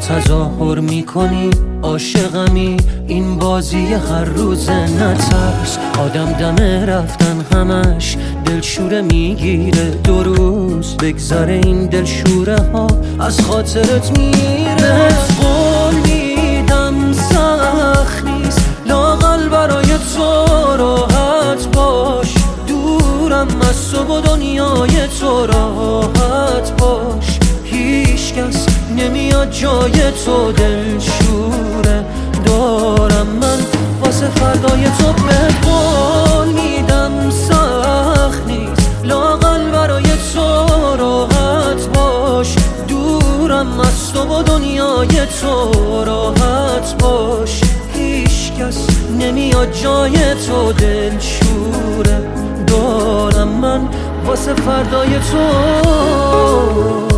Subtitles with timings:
[0.00, 1.50] تظاهر می‌کنی
[1.82, 2.76] عاشقمی.
[3.06, 5.78] این بازی هر روز نترس.
[5.98, 9.90] آدم دمه رفتن همش دلشوره می‌گیره.
[10.04, 12.86] دو روز بگذره این دلشوره ها
[13.20, 15.08] از خاطرت میره.
[15.40, 18.60] قول میدم سخت نیست.
[18.86, 20.46] لاغل برای تو
[20.76, 22.34] راحت باش.
[22.66, 27.09] دورم از تو و دنیای تو راحت باش.
[29.00, 29.92] نمیاد جای
[30.24, 32.04] تو دلشوره.
[32.44, 33.58] دارم من
[34.00, 37.30] واسه فردای تو به قول میدم.
[37.30, 39.00] سخت نیست.
[39.04, 40.66] لاغل برای تو
[40.96, 42.54] راحت باش.
[42.88, 47.60] دورم از تو و دنیای تو راحت باش.
[47.94, 48.86] هیچ کس
[49.20, 52.28] نمیاد جای تو دلشوره.
[52.66, 53.88] دارم من
[54.26, 57.09] واسه فردای تو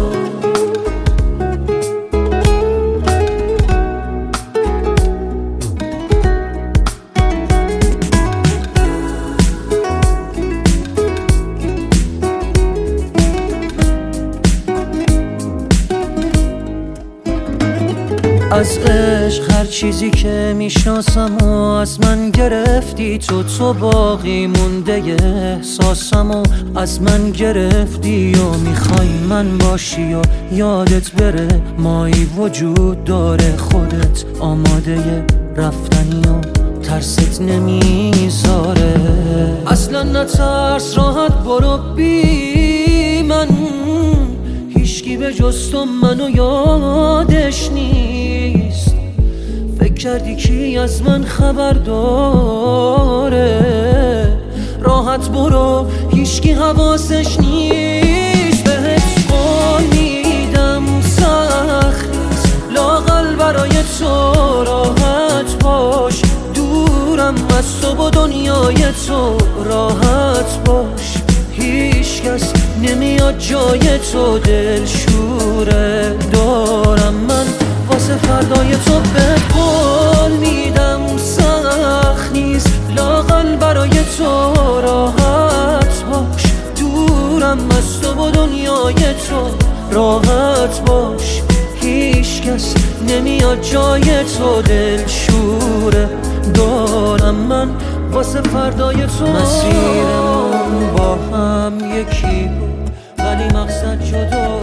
[19.83, 26.43] چیزی که می‌شناسم و از من گرفتی تو تو باقی مونده احساسم و
[26.75, 30.23] از من گرفتی و می‌خوای من باشی و
[30.53, 35.25] یادت بره مایی وجود داره خودت آماده
[35.57, 36.41] رفتنی و
[36.83, 38.95] ترست نمی‌ذاره.
[39.67, 43.49] اصلا نترس راحت برو بی من.
[44.77, 48.12] هیچکی به جز تو منو یادش نیست.
[50.03, 53.43] کردی کی از من خبر داره؟
[54.81, 58.65] راحت برو هیچکی حواسش نیست.
[58.65, 62.09] بهت قول میدم سخت
[62.75, 66.23] لاغل برای تو راحت باش.
[66.55, 71.15] دورم از تو و دنیای تو راحت باش.
[71.53, 72.53] هیچ کس
[72.83, 76.17] نمیاد جای تو دلشوره.
[76.33, 77.62] دارم من
[78.03, 82.69] واسه فردای تو به قول میدم سخت نیست.
[82.97, 84.25] لاغل برای تو
[84.81, 86.43] راحت باش.
[86.81, 89.51] دورم از تو و دنیای تو
[89.91, 91.43] راحت باش.
[91.81, 92.75] هیچ کس
[93.09, 96.09] نمیاد جای تو دلشوره.
[96.55, 97.69] دارم من
[98.13, 102.49] واسه فردای تو مسیرمون با هم یکی.
[102.49, 104.62] بود ولی مقصد جدا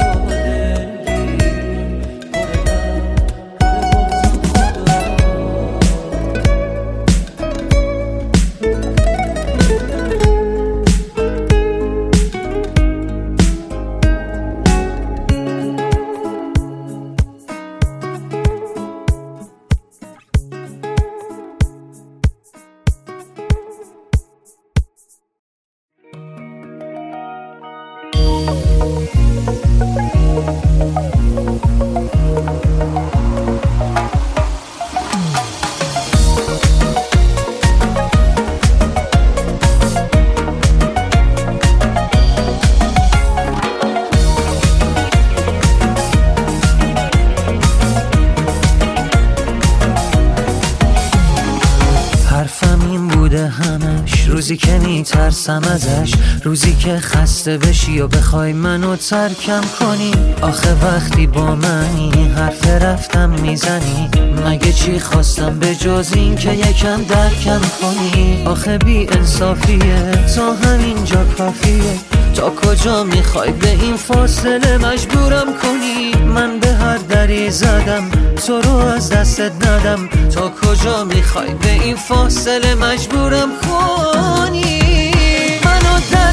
[55.49, 56.13] میترسم ازش.
[56.43, 60.11] روزی که خسته بشی و بخوای منو ترکم کنی.
[60.41, 64.09] آخه وقتی با منی حرف رفتم می‌زنی.
[64.45, 70.11] مگه چی خواستم به جز این که یکم درکم کنی؟ آخه بی انصافیه.
[70.35, 71.99] تا همینجا کافیه.
[72.35, 78.11] تا کجا می‌خوای به این فاصله مجبورم کنی؟ من به هر دری زدم.
[78.47, 80.09] تو رو از دستت ندم.
[80.35, 84.88] تا کجا می‌خوای به این فاصله مجبورم کنی؟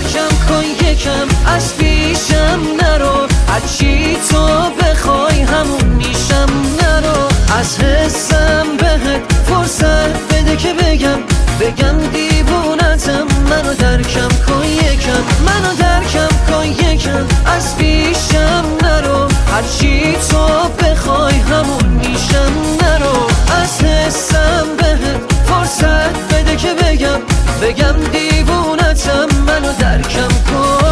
[0.07, 3.27] درکم کن یکم از پیشم نرو.
[3.49, 6.47] هرچی تو بخوای همون میشم
[6.83, 7.29] نرو.
[7.59, 11.19] از حسم بهت فرصت بده که بگم.
[11.61, 15.23] بگم دیوونتم منو درکم کن یکم.
[15.47, 19.29] منو درکم کن یکم از پیشم نرو.
[19.53, 22.53] هرچی تو بخوای همون میشم
[22.83, 23.27] نرو.
[23.63, 27.21] از حسم بهت فرصت بده که بگم.
[27.63, 30.86] بگم دیوونتم منو درکم کن.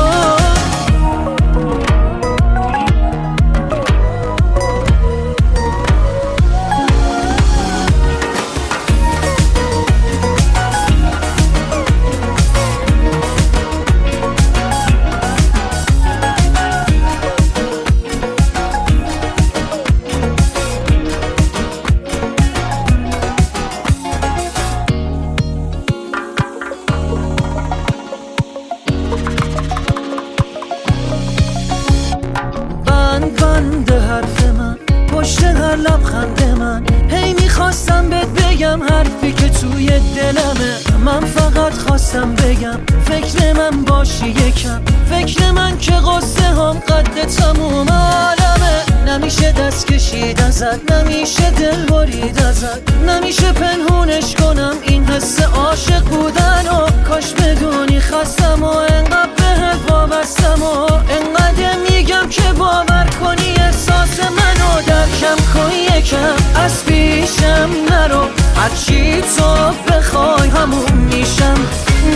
[38.75, 40.99] بگم حرفی که توی دلمه.
[41.05, 44.81] من فقط خواستم بگم فکر من باشی یکم.
[45.11, 48.85] فکر من که قصه هم قد تموم عالمه.
[49.07, 52.93] نمیشه دست کشید ازت نمیشه دل برید ازت.
[53.09, 60.63] نمیشه پنهونش کنم این حس عاشق بودن و کاش بدونی خستم و انقدر بهت وابستم
[60.63, 66.63] و انقدر میگم که باور کنی احساس منو درکم کن یکم.
[66.65, 68.44] از پیشم نرو.
[68.57, 69.55] هرچی تو
[69.93, 71.55] بخوای همون میشم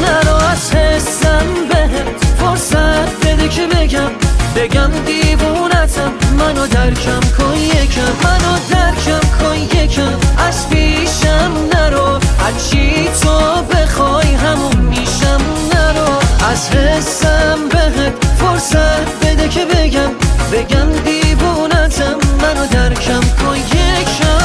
[0.02, 2.25] نرو از حسم بهت.
[2.40, 4.11] فرصت بده که بگم
[4.56, 6.12] بگم دیوونتم.
[6.38, 10.19] منو درکم کن یکم منو درکم کن یکم.
[10.49, 15.41] از پیشم نرو هرچی تو بخوای همون میشم
[15.75, 16.19] نرو.
[16.50, 18.25] از حسم بهت.
[18.38, 20.11] فرصت بده که بگم
[20.52, 22.19] بگم دیوونتم.
[22.43, 24.38] منو درکم کن یکم.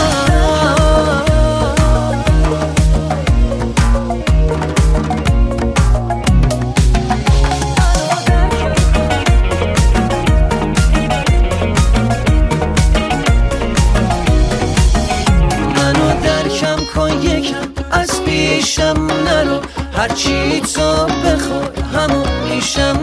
[18.63, 19.59] پیشم نرو
[19.93, 22.99] هرچی تو بخوای همون میشم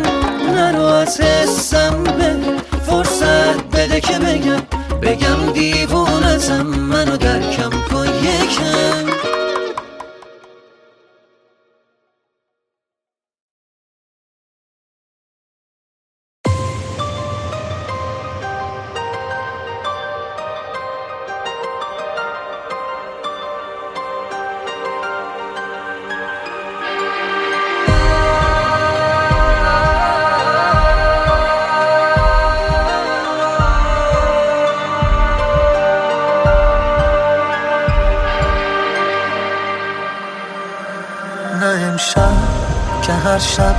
[0.55, 2.37] نرو از حسم به
[2.87, 4.63] فرصت بده که بگم.
[5.03, 9.10] بگم دیوونتم منو درکم کن یکم.
[43.41, 43.75] شب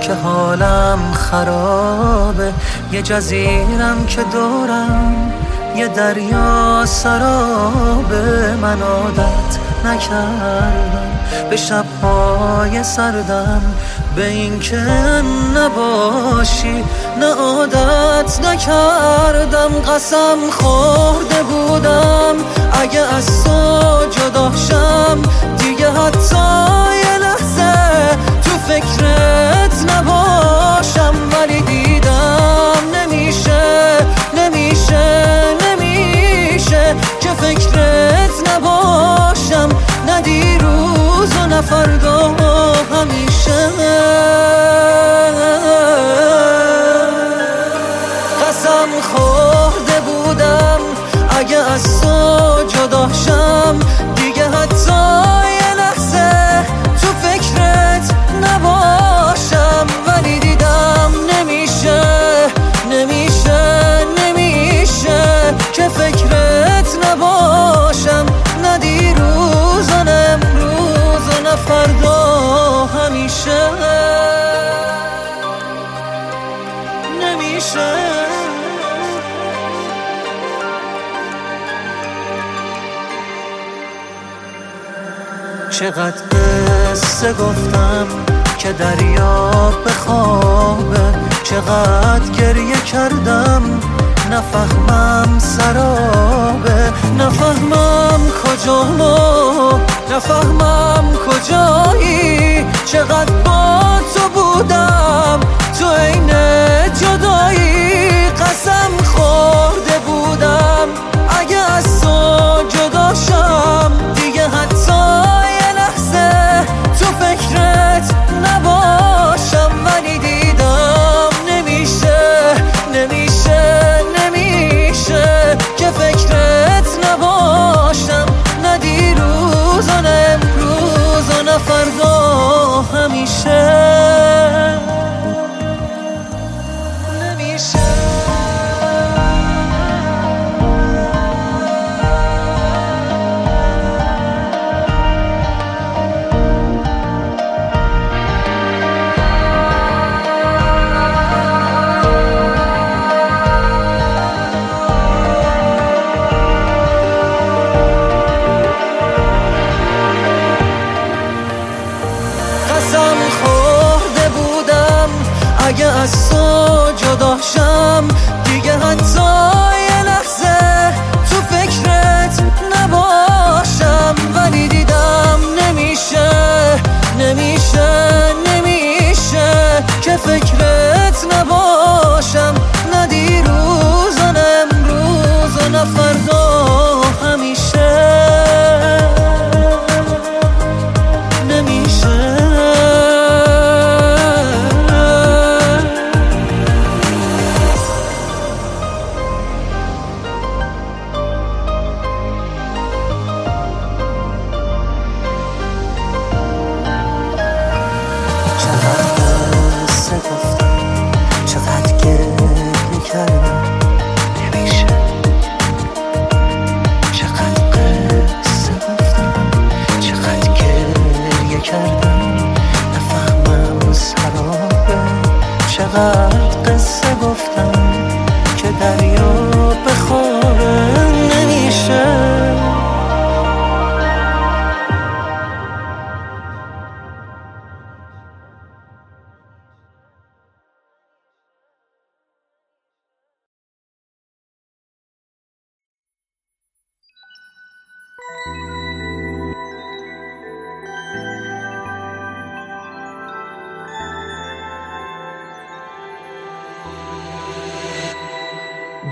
[0.00, 2.52] که حالم خرابه
[2.92, 5.32] یه جزیرم که دورم
[5.76, 8.54] یه دریا سرابه.
[8.62, 11.18] من عادت نکردم
[11.50, 13.62] به شبهای سردم
[14.16, 14.86] به این که
[15.56, 16.84] نباشی
[17.20, 19.94] نه عادت نکردم.
[19.94, 22.34] قسم خورده بودم
[22.72, 25.22] اگه از تو جدا شم
[25.58, 26.36] دیگه حتی
[27.04, 27.57] یه لحظه
[28.67, 29.16] فکرت
[100.18, 103.47] نفهمم کجایی چقدر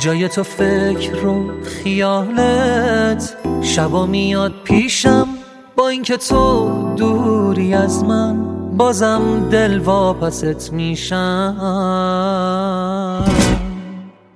[0.06, 5.28] جای تو فکر رو خیالت شبا میاد پیشم.
[5.76, 8.36] با اینکه تو دوری از من
[8.76, 11.56] بازم دل واپست میشم.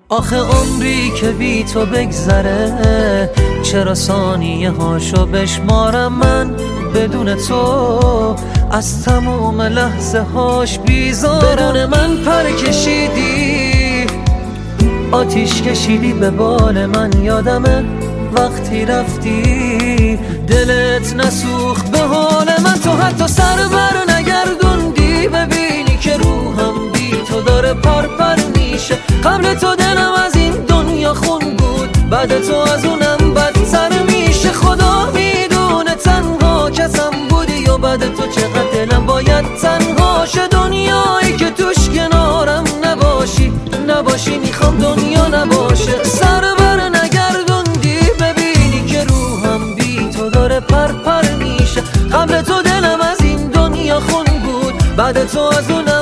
[0.08, 3.30] آخه عمری که بی تو بگذره
[3.62, 6.56] چرا ثانیه هاشو بشمارم من؟
[6.94, 8.36] بدون تو
[8.70, 11.42] از تموم لحظه هاش بیزارم.
[11.42, 13.69] بدون من پر کشیدی
[15.12, 17.84] آتیش کشیدی به بال من یادمه
[18.32, 20.18] وقتی رفتی.
[20.48, 25.28] دلت نسوخ به حال من تو حتی سر بر نگردوندی.
[25.28, 28.94] ببینی که روحم بی تو داره پر پر میشه.
[29.24, 34.52] قبل تو دلم از این دنیا خون بود بعد تو از اونم بدتر میشه.
[34.52, 40.48] خدا می‌دونه تنها کسم بودی و بعد تو چقدر دلم باید تنها شه.
[40.48, 41.69] دنیایی که کنارم
[44.00, 46.04] نباشی می‌خوام دنیا نباشه.
[46.04, 51.80] سر بر نگردوندی ببینی که روحم بی تو داره پر پر میشه.
[52.12, 55.99] قبل تو دلم از این دنیا خون بود بعد تو از اونم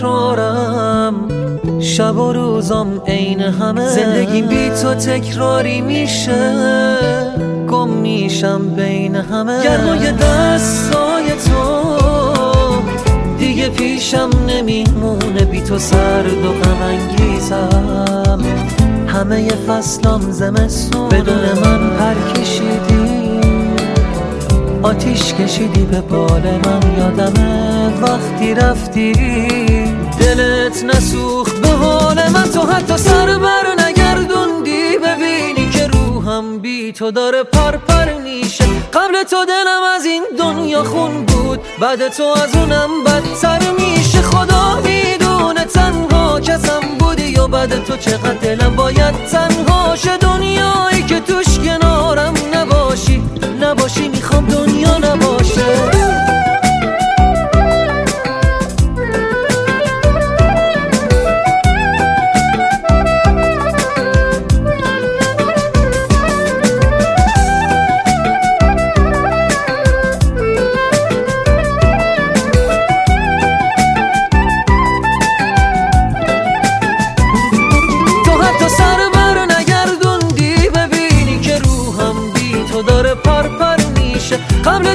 [0.00, 1.14] تکرارم.
[1.80, 3.88] شب و روزم عین همه.
[3.88, 6.56] زندگی بی تو تکراری میشه.
[7.68, 9.62] گم میشم بین همه.
[9.64, 11.94] گرمای دستای تو
[13.38, 15.44] دیگه پیشم نمیمونه.
[15.44, 18.40] بی تو سرد و غم انگیزم.
[19.06, 23.40] همه فصلام زمستون بدون من پر کشیدی.
[24.82, 26.98] آتیش کشیدی به بال من.
[26.98, 29.69] یادمه وقتی رفتی.
[30.60, 32.50] دلت نسوخ به حال من.
[32.50, 34.98] تو حتی سر بر نگردوندی.
[34.98, 38.64] ببینی که روحم بی تو داره پر پر میشه.
[38.64, 41.60] قبل تو دلم از این دنیا خون بود.
[41.80, 44.22] بعد تو از اونم بدتر میشه.
[44.22, 50.16] خدا می‌دونه تنها کسم بودی و بعد تو چقدر دلم باید تنها شه.
[50.16, 53.22] دنیایی که توش کنارم نباشی.
[53.60, 56.09] نباشی می‌خوام دنیا نباشه.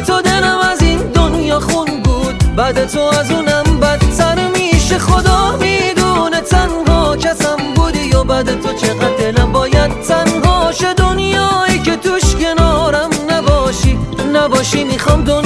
[0.07, 2.55] تو دلم از این دنیا خون بود.
[2.55, 5.00] بعد تو از اونم بدتر میشه.
[5.00, 10.93] خدا می‌دونه تنها کسم بودی و بعد تو چقدر دلم باید تنها شه.
[10.93, 14.00] دنیایی که توش کنارم نباشی.
[14.33, 15.44] نباشی می‌خوام دنیا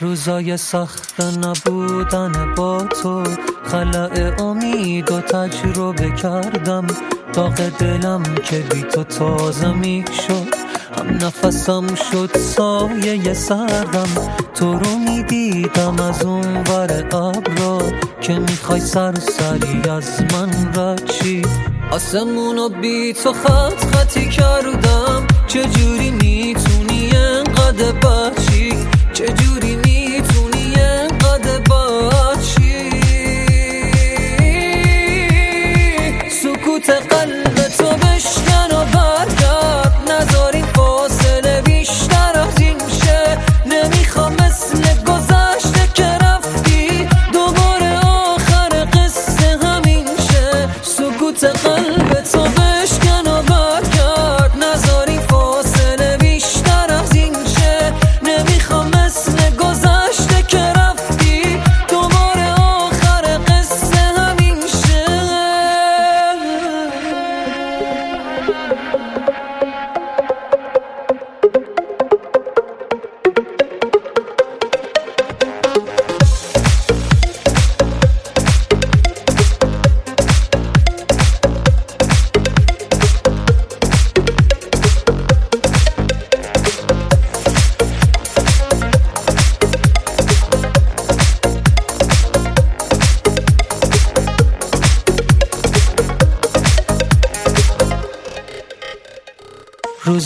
[0.00, 3.22] روزای سخت نبودن با تو
[3.64, 6.86] خلع امید و تجربه کردم.
[7.32, 10.54] داغ دلم که بی تو تازه می شد
[10.98, 14.08] هم نفسم شد سایه سردم.
[14.54, 17.82] تو رو می‌دیدم از اون ابرا
[18.20, 21.42] که می‌خوای سری از من رچی
[21.90, 25.26] آسمونو بی تو خط خطی کردم.
[25.46, 28.74] چجوری می‌تونی انقدر بچی؟
[29.12, 29.59] چجوری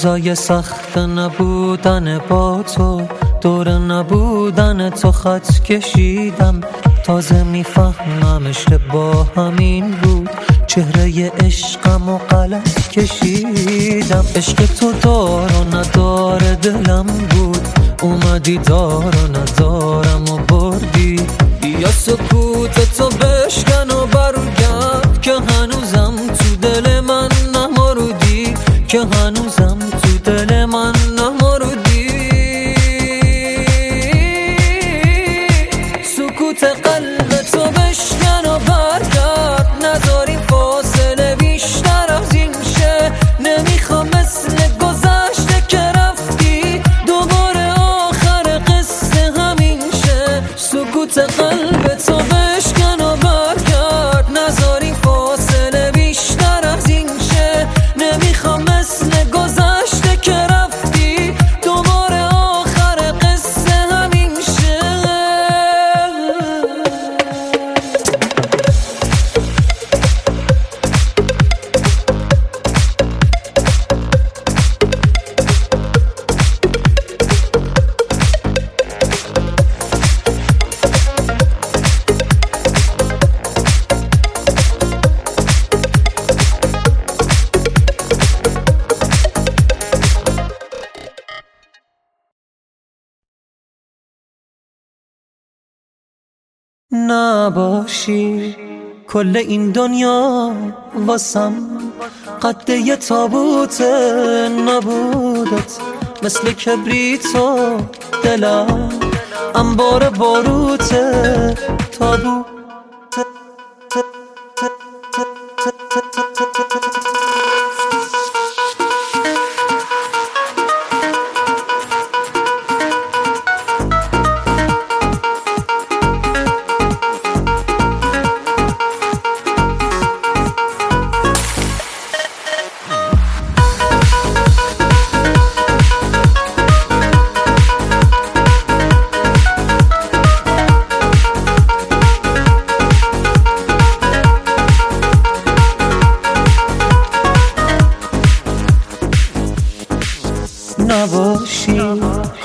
[0.04, 3.02] روزای سخت نبودن با تو
[3.40, 6.60] دور نبودن تو خط کشیدم.
[7.04, 10.30] تازه می‌فهمم اشتباه همین بود.
[10.66, 14.24] چهره عشقم و غلط کشیدم.
[14.36, 17.68] عشق تو دار و ندار دلم بود.
[18.02, 21.26] اومدی دار و ندارم و بردی.
[21.62, 28.54] یا سکوت تو بشکن و برگرد که هنوزم تو دل من نمارودی
[28.88, 29.63] که هنوزم
[99.14, 100.52] کل این دنیا
[101.06, 101.52] واسم.
[102.42, 103.80] قد یه تابوت
[104.68, 105.78] نبودت
[106.22, 107.76] مثل کبریتو
[108.24, 108.88] دلم.
[109.54, 110.94] انبار باروت
[111.98, 112.53] تابوت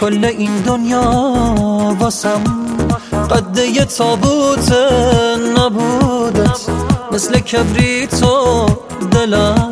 [0.10, 1.02] کل این دنیا
[2.00, 2.44] واسم.
[3.32, 4.72] قد یه تابوت
[5.58, 6.60] نبودت
[7.12, 8.66] مثل کبریتو
[9.12, 9.69] دلم.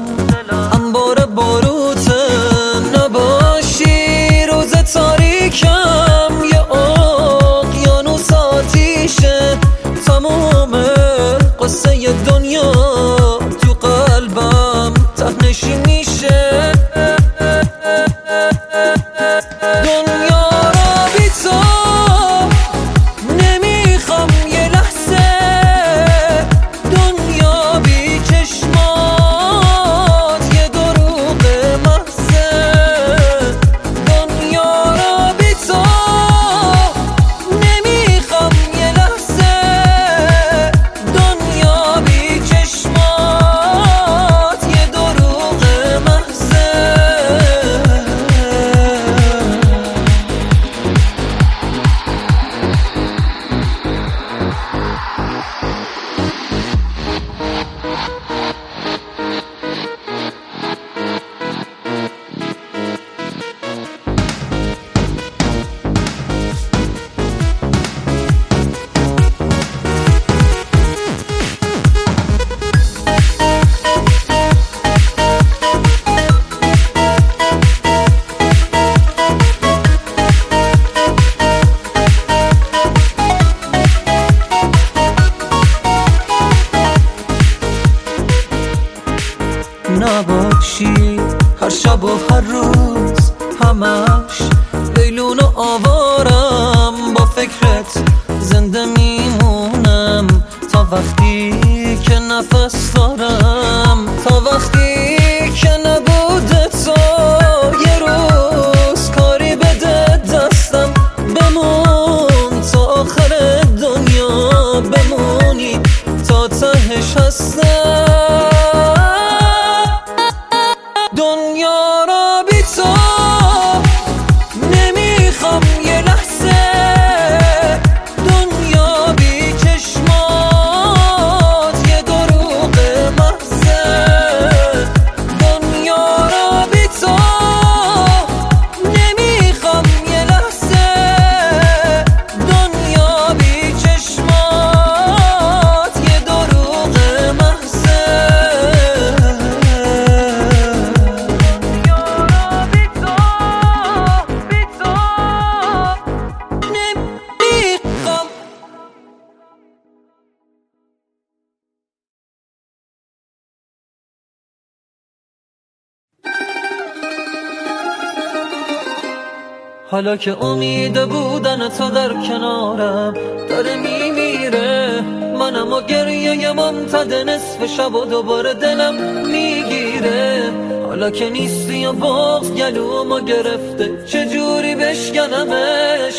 [169.97, 173.13] حالا که امید بودن تو در کنارم
[173.49, 175.01] داره میمیره
[175.39, 178.93] منم و گریه ممتد نصف شب و دوباره دلم
[179.25, 180.51] می‌گیره.
[180.87, 186.15] حالا که نیستی و بغز گلومو گرفته چجوری بشکنمش؟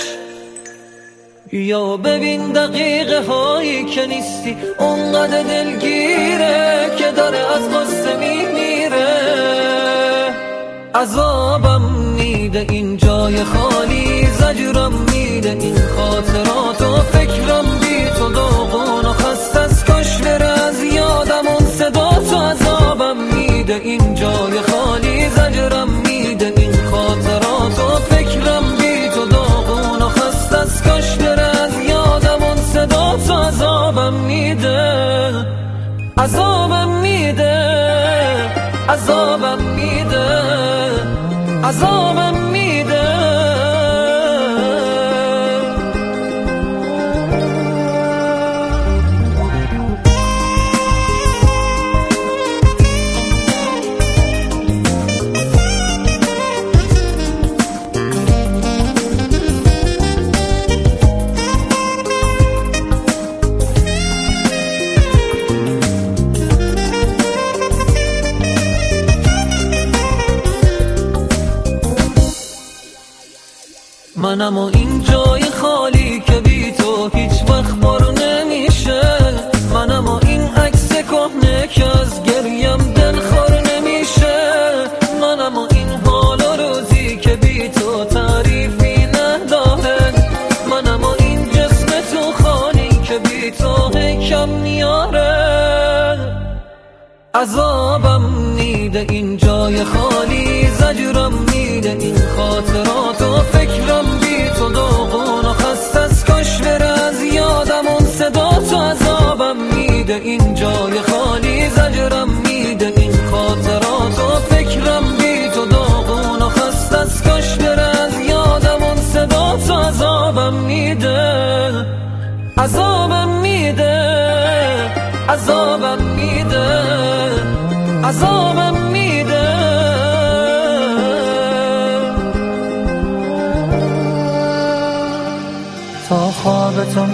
[1.52, 9.08] یا ببین دقیقه هایی که نیستی اونقدر دلگیره که داره از غصه میمیره.
[10.94, 12.08] عذابم
[12.59, 19.61] میده این جای خالی زجرم میده این خاطرات و فکرم بی تو داغون و خسته
[19.61, 23.75] از کاش بره از یادم اون صدا تو عذابم میده.
[23.85, 30.83] این جای خالی زجرم میده این خاطرات و فکرم بی تو داغون و خسته از
[30.83, 35.33] کاش بره از یادم اون صدا تو عذابم میده.
[36.18, 37.59] عذابم میده
[38.88, 40.29] عذابم میده
[41.64, 42.17] عذابم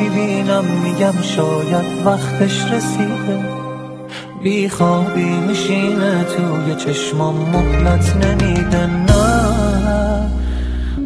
[0.08, 3.44] می‌بینم میگم شاید وقتش رسیده.
[4.42, 8.86] بی خوابی میشینه توی چشمام مهلت نمیده.
[8.86, 10.30] نه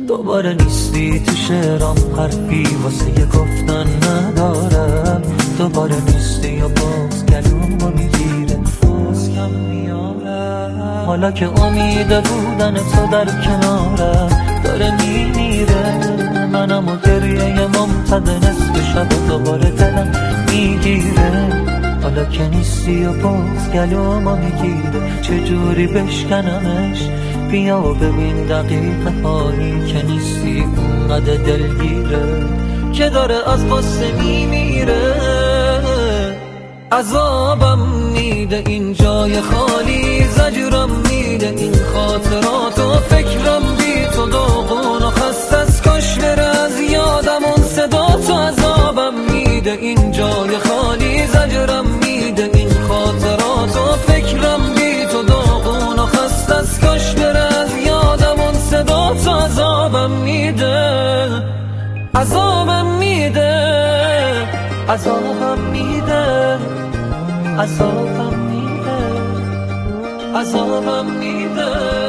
[0.09, 5.23] دوباره نیستی تو شعرام حرفی واسه یه گفتن ندارم
[5.59, 8.59] دوباره نیستی و باز گلومو می‌گیره.
[8.83, 14.29] باز کم میاره حالا که امید بودن تو در کنارم
[14.65, 15.99] داره میمیره.
[16.53, 16.97] منم و
[17.79, 20.13] ممتد نصف شب و دوباره دلم
[20.53, 21.49] می‌گیره.
[22.03, 25.21] حالا که نیستی و باز گلومو می‌گیره.
[25.23, 26.99] چجوری بشکنمش؟
[27.51, 32.45] بیا و ببین دقیقه هایی که نیستی اونقدر دلگیره
[32.93, 35.15] که داره از غصه میمیره.
[36.93, 37.79] عذابم
[38.13, 44.58] میده این جای خالی زجرم میده این خاطرات و فکرم بی تو داغون
[49.69, 56.51] میده این جای خالی زجرم میده این خاطرات و فکرم بی تو داغون و خست
[56.51, 61.29] از کاش بره از یادم اون صدا تو عذابم میده
[62.15, 63.53] عذابم میده
[64.89, 66.59] عذابم میده
[67.59, 68.99] عذابم میده
[70.35, 72.08] عذابم میده.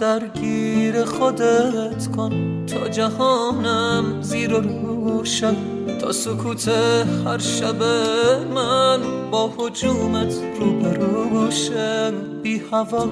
[0.00, 2.66] درگیر خودت کن.
[2.66, 5.56] تا جهانم زیر و روشم
[6.00, 6.68] تا سکوت
[7.26, 7.82] هر شب
[8.54, 13.06] من با حجومت روبروشم بی هوا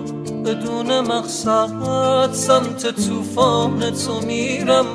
[0.45, 4.87] بدون مقصد سمت طوفان تو میرم.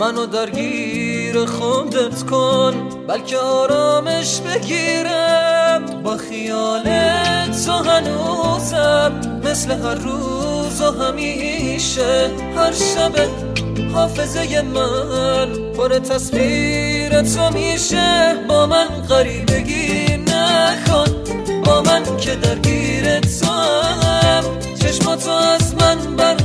[0.00, 2.88] منو درگیر خودت کن.
[3.08, 6.02] بلکه آرامش بگیرم.
[6.02, 6.82] با خیال
[7.66, 9.40] تو هنوزم.
[9.44, 10.43] مثل هر روز
[10.80, 13.12] و همیشه هر شب
[13.92, 18.34] حافظه من پر تصویر تو میشه.
[18.48, 21.04] با من غریبگی نکن
[21.64, 24.44] با من که درگیر تو هم
[24.82, 26.36] چشماتو از من بر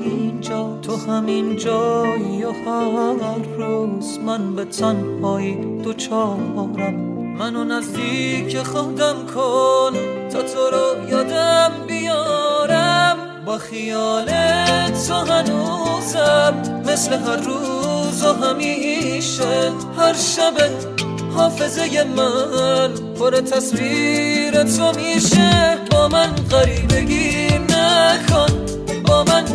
[0.00, 6.94] همین جا تو همین جایی و هر روز من به تنهایی دوچارم.
[7.38, 9.92] منو نزدیک خودم کن
[10.32, 13.16] تا تو رو یادم بیارم.
[13.46, 14.26] با خیال
[15.08, 19.72] تو هنوزم مثل هر روز و همیشه.
[19.98, 20.54] هر شب
[21.36, 25.78] حافظه من پر تصویر تو میشه.
[25.90, 28.59] با من غریبگی نکن.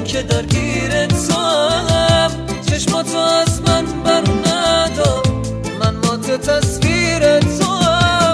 [0.08, 1.34] که درگیر تو
[1.90, 2.32] هم
[2.70, 5.24] چشماتو از من بر ندار
[5.80, 7.66] من مات تصویر تو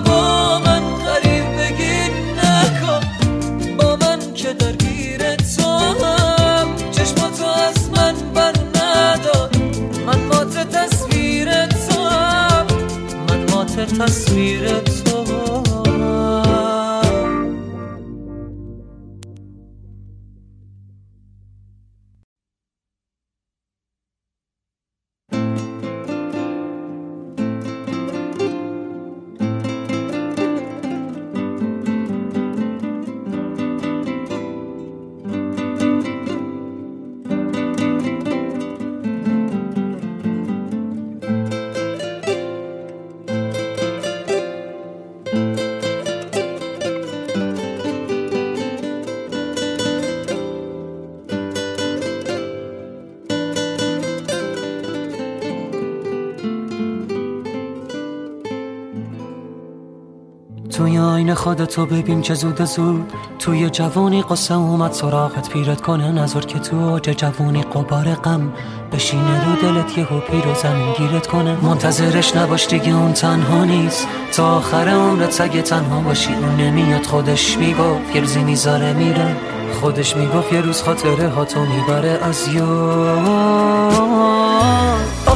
[0.06, 3.02] با من غریبگی نکن.
[3.78, 5.64] با من که درگیر تو
[6.06, 9.50] هم چشماتو از من بر ندار
[10.06, 12.02] من مات تصویر تو
[13.30, 14.81] من مات تصویر
[61.42, 63.14] خودتو ببین چه زود زود.
[63.40, 68.54] توی جوانی قصه اومد سراغت پیرت کنه نظر که تو اوج جوانی قبار غم.
[68.92, 71.58] بشینه رو دلت یهو پیر و زمین گیرت کنه.
[71.62, 74.08] منتظرش نباش دیگه اون تنها نیست.
[74.34, 78.16] تا آخر عمرت سگه تنها باشی اون نمیاد خودش می‌گفت.
[78.16, 79.36] یه روزی می‌ذاره میره
[79.82, 80.54] خودش می‌گفت.
[80.54, 84.31] یه روز خاطره ها تو می‌بره از یاد.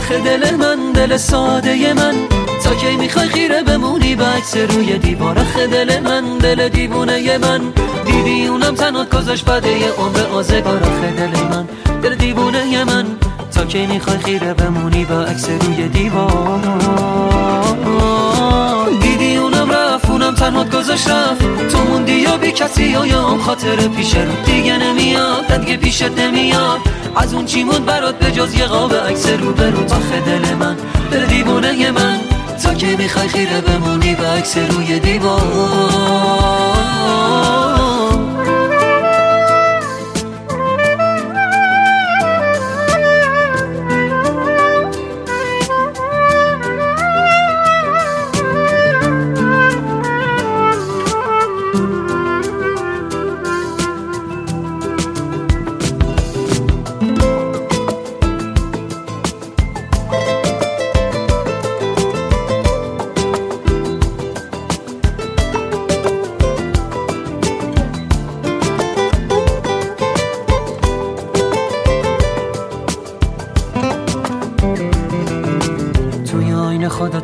[0.05, 2.15] آخه دل من دل ساده من.
[2.63, 5.35] تا کی می‌خوای خیره بمونی به عکس روی دیوار.
[5.71, 7.61] دل من دل دیوونه من.
[8.05, 10.79] دیدی اونم تنها گذاشت بده یه عمر آزگار.
[11.17, 11.67] دل من
[12.03, 13.05] دل دیوونه من.
[13.55, 16.59] تا کی می‌خوای خیره بمونی به عکس روی دیوار.
[20.15, 21.67] اونم رفت اونم تنها گذاشت رفت.
[21.67, 26.11] تو موندی یا بی کسی و یا اون خاطر پیش رو دیگه نمیاد دیگه پیشت
[26.19, 26.79] نمیاد.
[27.15, 30.77] از اون چی موند برات به جز یه قاب عکس رو برو آخه دل من
[31.11, 32.19] دل دیوونه من.
[32.63, 35.41] تا که می‌خوای خیره بمونی به عکس روی دیوار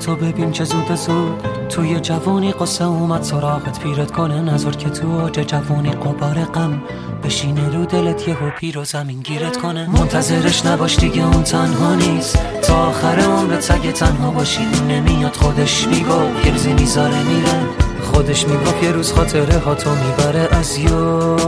[0.06, 1.42] خودتو ببین چه زود زود.
[1.70, 6.82] توی جوانی قصه اومد سراغت پیرت کنه نظر که تو اوج جوانی قبار غم.
[7.24, 9.90] بشینه رو دلت یه پیر و زمین گیرت کنه.
[9.90, 12.40] منتظرش نباش دیگه اون تنها نیست.
[12.62, 17.60] تا آخر عمرت سگ تنها باشی نمیاد خودش میگو یه روزی می‌ذاره میره.
[18.04, 21.42] خودش می‌گفت یه روز خاطره ها تو می‌بره از یاد.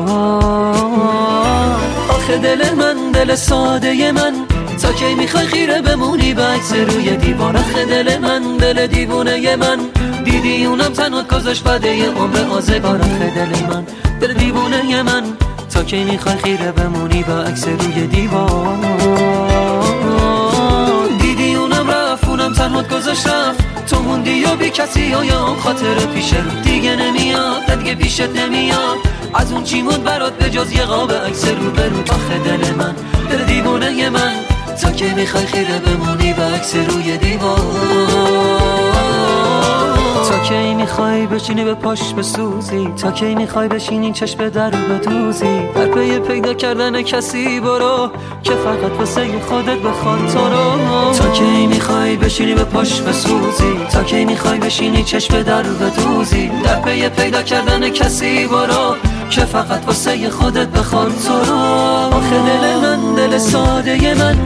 [2.10, 4.52] آخه دل من دل ساده من.
[4.82, 9.80] تا کی می‌خوای خیره بمونی؟ به عکس روی دیوار آخه دل من دل دیوونه من.
[10.26, 13.02] دیدی اونم تنها گذاشت بده یه عمر آزگار.
[13.02, 13.84] آخه دل من
[14.21, 15.24] دل دیوونه من.
[15.74, 18.78] تا کی می‌خوای خیره بمونی؟ به عکس روی دیوار
[21.21, 23.63] دیدی اونم رفت اونم تنها گذاشت رفت.
[23.88, 28.98] تو موندی و بی کسی و یا خاطر پیشه دیگه نمیاد دیگه پیشت نمیاد.
[29.34, 32.00] از اون چی موند برات به جز یه قاب عکس رو برو.
[32.10, 32.96] آخه دل من
[33.30, 34.52] دل دیوونه من.
[34.82, 37.60] تا که می‌خوای خیره بمونی به عکس روی دیوار.
[40.30, 45.60] تا کی می‌خوای بشینی به پاش بسوزی تا کی می‌خوای بشینی چشم در رو بدوزی.
[45.76, 48.12] در پی پیدا کردن کسی برو
[48.44, 51.13] که فقط واسه خودت بخواد تو رو.
[51.13, 56.52] تا کی می‌خوای بشینی به پاش بسوزی تا کی می‌خوای بشینی چشم در بدوزی.
[56.63, 58.96] در پی پیدا کردن کسی برو
[59.30, 61.60] که فقط واسه خودت بخواد تو رو.
[62.17, 64.38] آخه دل من دل ساده من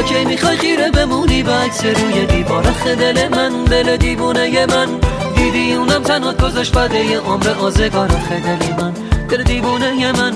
[0.00, 2.62] تا می‌خوای خیره بمونی؟ به عکس روی دیوار.
[2.84, 4.88] دل من دل دیوونه من.
[5.36, 8.08] دیدی اونم تنها گذاشت بده یه عمر آزگار.
[8.08, 8.92] دل من
[9.28, 10.32] دل دیوونه من.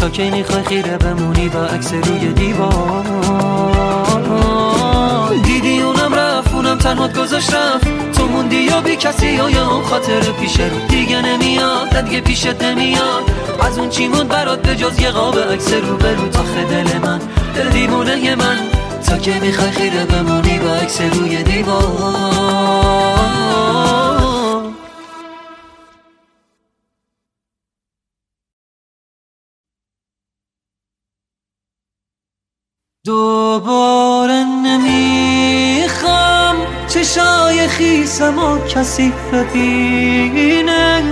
[0.00, 3.04] تا کی می‌خوای خیره بمونی؟ به عکس روی دیوار.
[5.44, 8.12] دیدی اونم رفت اونم تنها گذاشت رفت.
[8.12, 10.86] تو موندی یا بی کسی یا یا اون خاطر پیشه رو.
[10.88, 13.30] دیگه نمیاد دیگه پیشت نمیاد.
[13.60, 17.20] از اون چی موند برات به جز یه قاب عکس رو برو تا دل من
[17.54, 18.75] دل دیوونه من.
[19.06, 21.82] تا که می‌خوای خیره بمونی با عکس روی دیوار.
[33.04, 36.06] دوباره نمی‌خوام
[36.88, 41.02] چشای خیسم و کسی ببینه.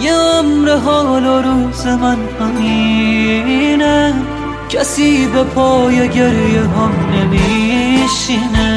[0.00, 4.33] یه عمر حال و روز من همینه.
[4.74, 8.74] کسی به پای گریه هم نمیشینه.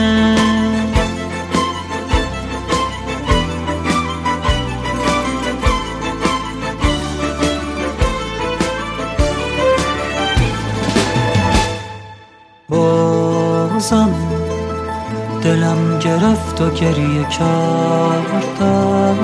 [12.70, 14.10] بازم
[15.44, 19.18] دلم گرفت و گریه کردم.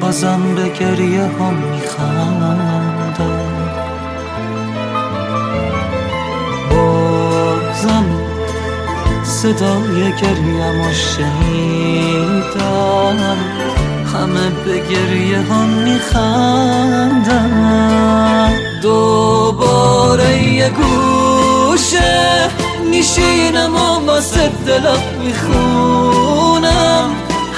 [0.00, 2.83] بازم به گریه هم میخندم.
[9.44, 12.38] صدای گریم و شنیدم
[14.14, 16.92] همه به گریه هم میخندم
[18.82, 22.48] دوباره یه گوشه
[22.90, 27.10] میشینم و واسه دلم می‌خونم.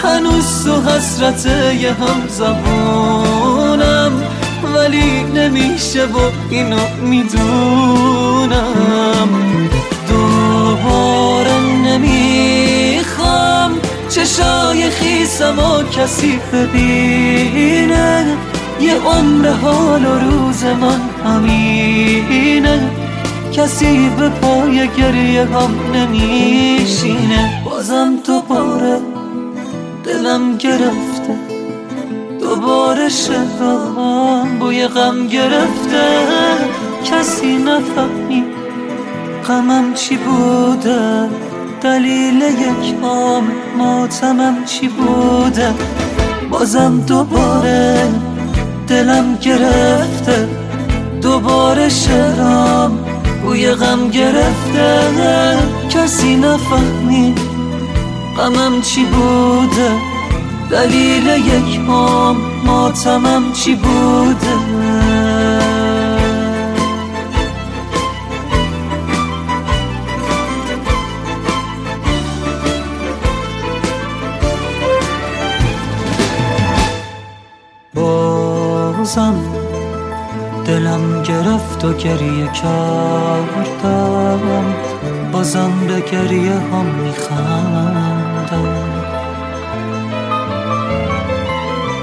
[0.03, 1.47] هنوز تو حسرت
[1.81, 4.13] یه هم زبونم
[4.75, 6.19] ولی نمیشه و
[6.51, 8.59] اینو می‌دونم.
[10.09, 11.56] دوباره
[11.87, 13.73] نمی‌خوام
[14.09, 18.27] چشای خیسم و کسی ببینه.
[18.81, 22.91] یه عمر حال و روز من همینه.
[23.53, 27.63] کسی به پای گریه هم نمیشینه.
[27.65, 29.01] بازم دوباره
[30.05, 31.37] دلم گرفته.
[32.41, 36.07] دوباره شدم بوی غم گرفته.
[37.05, 38.45] کسی نفهمید
[39.49, 41.29] غمم چی بوده.
[41.87, 43.45] دلیل یک عام
[43.79, 45.75] ماتمم چی بوده؟
[46.51, 48.09] بازم دوباره
[48.89, 50.49] دلم گرفته
[51.23, 52.99] دوباره شرام
[53.43, 54.89] بوی غم گرفته.
[55.91, 57.35] کسی نفهمی
[58.37, 59.91] غمم چی بوده؟
[60.71, 65.16] دلیل یک هم ماتمم چی بوده؟
[81.57, 84.41] گرفت و گریه کردم
[85.33, 88.67] بازم به گریه هم میخندم.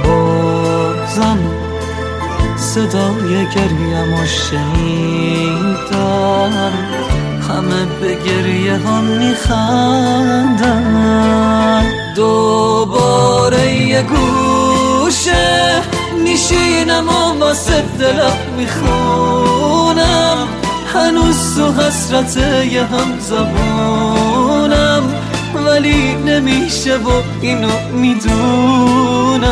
[0.06, 1.39] بازم
[2.58, 5.34] صدای گریم و شنیدم.
[7.49, 10.64] همه به گریه هم میخندم.
[12.16, 15.82] دوباره یه گوشه
[16.34, 20.48] میشینم و واسه دلم می‌خونم.
[20.94, 22.38] هنوز تو حسرت
[22.72, 25.04] یه هم زبونم.
[25.66, 27.10] ولی نمیشه و
[27.42, 29.50] اینو می‌دونم.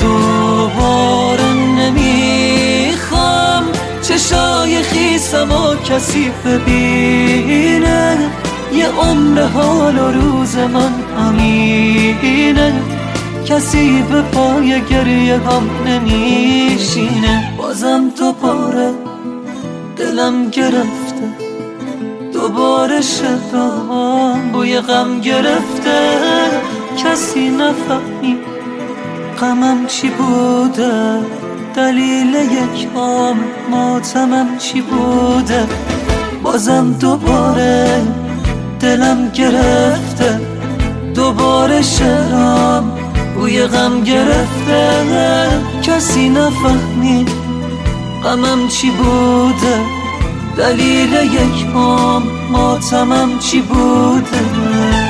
[0.00, 3.64] دوباره نمی‌خوام
[4.02, 8.18] چشای خیسم و کسی ببینه.
[8.72, 12.91] یه عمر حال و روز من همینه.
[13.46, 17.52] کسی به پای گریه هم نمیشینه.
[17.58, 18.90] بازم تو پاره
[19.96, 21.28] دلم گرفته.
[22.32, 26.00] دوباره شدم بوی غم گرفته.
[27.04, 28.38] کسی نفهمی
[29.40, 31.18] غمم چی بوده.
[31.74, 33.40] دلیل یک عام
[33.70, 35.66] ماتمم چی بوده.
[36.42, 38.02] بازم دوباره
[38.80, 40.40] دلم گرفته.
[41.14, 43.01] دوباره شرم
[43.42, 45.04] بوی غم گرفته
[45.82, 47.26] کسی نفهمی
[48.24, 49.80] غمم چی بوده.
[50.56, 55.01] دلیل یک هم ماتمم چی بوده؟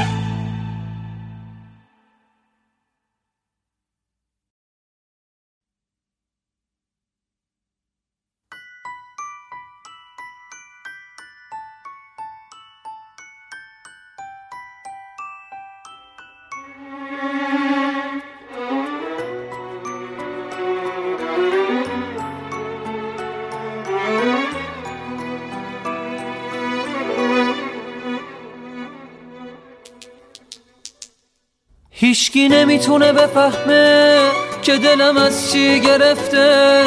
[32.03, 34.19] هیچکی نمی‌تونه بفهمه
[34.63, 36.83] که دلم از چی گرفته.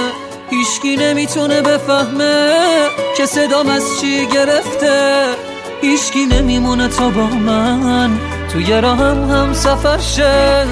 [0.49, 2.53] هیچکی نمی‌تونه بفهمه
[3.18, 5.26] که صدام از چی گرفته.
[5.82, 8.20] هیچکی نمیمونه تا با من
[8.53, 10.66] توی راهم هم سفر شه.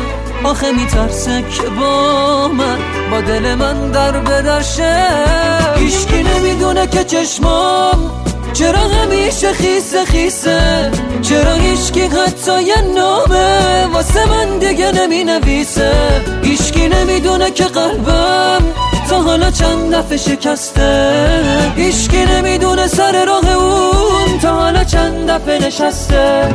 [0.43, 2.77] آخه میترسه که با من
[3.11, 5.07] با دل من در بدرشه
[5.75, 8.22] هیچکی نمی‌دونه که چشمام
[8.53, 10.91] چرا همیشه خیسه خیسه؟
[11.21, 15.91] چرا هیچکی حتی یه نامه واسه من دیگه نمی نویسه
[16.43, 18.61] هیچکی نمی‌دونه که قلبم
[19.09, 21.19] تا حالا چند دفعه شکسته.
[21.75, 26.53] هیچکی نمی‌دونه سر راه اون تا حالا چند دفعه نشسته.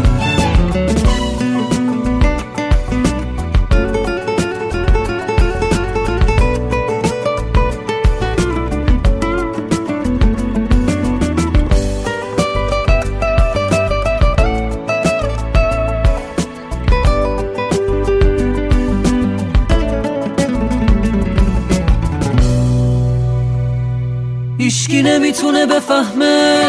[25.39, 26.63] نمی‌تونه بفهمه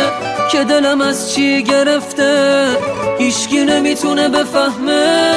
[0.52, 2.66] که دلم از چی گرفته.
[3.20, 5.28] هیچکی نمی‌تونه بفهمه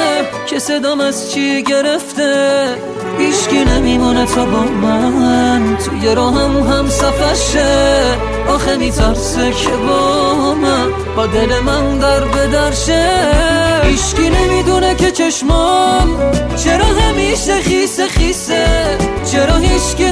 [0.47, 2.65] که صدام از چی گرفته.
[3.17, 5.77] هیچکی نمیمونه تا با من.
[5.77, 8.01] توی راهم هم سفشه
[8.49, 10.91] آخه میترسه که با من.
[11.15, 13.09] با دل من در بدرشه
[13.83, 16.19] هیچکی نمی‌دونه که چشمام
[16.63, 18.65] چرا همیشه خیسه خیسه.
[19.31, 20.11] چرا هیچکی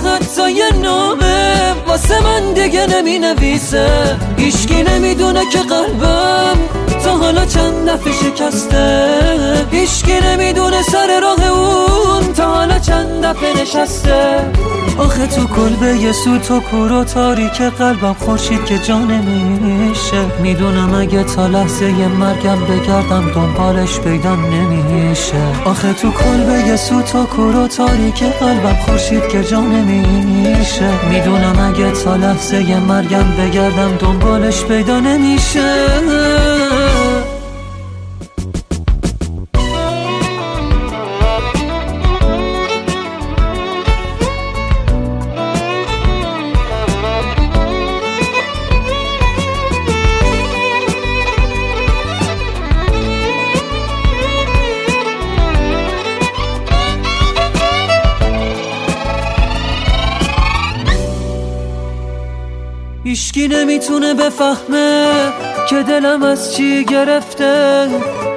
[0.50, 4.18] یه نامه واسه من دیگه نمی نویسه.
[4.38, 6.58] هیچکی نمی‌دونه که قلبم
[7.04, 14.52] تا حالا چند دفعه شکسته؟ هیچکی نمی‌دونه سر راه اون تا حالا چند دفعه نشسته؟
[14.98, 20.42] آخه تو کلبه یه سو تو کور و تاریک قلبم خورشید که جا نمیشه.
[20.42, 25.38] می‌دونم اگه تا لحظه یه مرگم بگردم دنبالش پیدا نمیشه.
[25.66, 30.90] آخه تو کلبه یه سو تو کور و تاریک قلبم خورشید که جا نمیشه.
[31.10, 35.76] می‌دونم اگه تا لحظه یه مرگم بگردم دنبالش پیدا نمیشه.
[63.42, 65.08] هیشکی نمی‌تونه بفهمه
[65.70, 67.88] که دلم از چی گرفته؟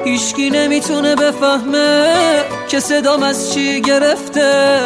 [0.05, 2.07] هیشکی نمی‌تونه بفهمه
[2.69, 4.79] که صدام از چی گرفته.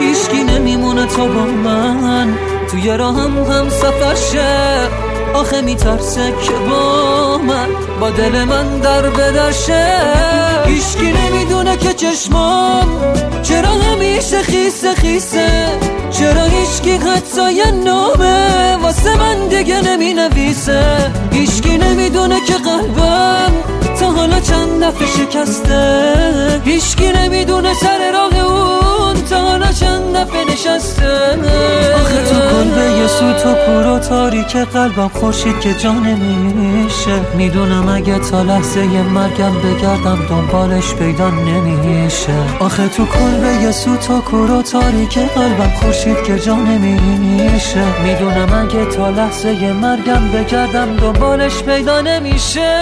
[0.00, 2.38] هیشکی نمیمونه تا با من
[2.70, 4.88] توی راهم هم سفر شه
[5.34, 7.68] آخه میترسه که با من
[8.00, 10.47] با دل من در بدرشه.
[10.68, 12.88] هیشکی نمی‌دونه که چشمام
[13.42, 15.48] چرا همیشه خیسه خیسه؟
[16.10, 23.52] چرا هیچکی حتی نامه واسه من دیگه نمی نویسه هیچکی نمی‌دونه که قلبم
[24.00, 28.97] تا حالا چند دفعه شکسته؟ هیچکی نمی‌دونه سر راه اون
[29.30, 31.38] تا حالا چند دفعه نشسته.
[31.94, 37.10] آخه تو کل یه سو تو کور و تاریک قلبم خورشید که جا نمیشه.
[37.34, 42.32] می‌دونم اگه تا لحظه مرگم بگردم دنبالش پیدا نمیشه.
[42.60, 48.02] آخه تو کل یه سو تو کور و تاریک قلبم خورشید که جا نمیشه.
[48.02, 52.80] می‌دونم اگه تا لحظه مرگم بگردم دنبالش پیدا نمیشه.